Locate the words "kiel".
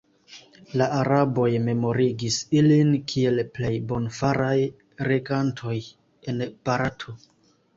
3.13-3.41